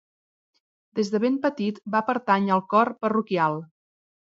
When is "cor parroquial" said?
2.77-3.65